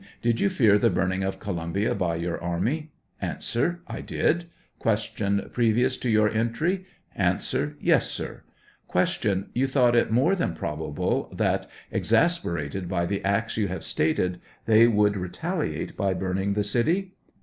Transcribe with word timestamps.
Did 0.23 0.39
you 0.39 0.49
fear 0.49 0.79
the 0.79 0.89
burning 0.89 1.23
of 1.23 1.37
Columbia 1.39 1.93
by 1.93 2.15
your 2.15 2.41
army? 2.43 2.89
A. 3.21 3.37
I 3.87 4.01
did. 4.01 4.45
Q. 4.81 5.41
Previous 5.53 5.95
to 5.97 6.09
your 6.09 6.27
entry? 6.27 6.87
A. 7.15 7.39
Yes, 7.79 8.09
sir. 8.09 8.41
Q. 8.91 9.45
You 9.53 9.67
thought 9.67 9.95
it 9.95 10.09
more 10.09 10.33
than 10.35 10.55
probable 10.55 11.31
that, 11.37 11.67
exas 11.93 12.43
perated 12.43 12.87
by 12.87 13.05
the 13.05 13.23
acts 13.23 13.57
you 13.57 13.67
have 13.67 13.83
stated, 13.83 14.41
they 14.65 14.87
would 14.87 15.15
re 15.15 15.29
taliate 15.29 15.95
by 15.95 16.15
burning 16.15 16.53
the 16.53 16.63
city 16.63 17.13